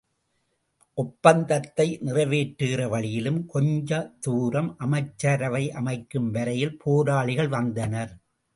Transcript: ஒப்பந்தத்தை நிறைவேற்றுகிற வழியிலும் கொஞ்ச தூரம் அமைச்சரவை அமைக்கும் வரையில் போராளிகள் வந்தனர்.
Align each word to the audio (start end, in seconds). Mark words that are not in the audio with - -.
ஒப்பந்தத்தை 0.97 1.85
நிறைவேற்றுகிற 2.05 2.87
வழியிலும் 2.89 3.45
கொஞ்ச 3.45 3.91
தூரம் 4.19 4.71
அமைச்சரவை 4.79 5.63
அமைக்கும் 5.71 6.31
வரையில் 6.31 6.77
போராளிகள் 6.77 7.47
வந்தனர். 7.47 8.13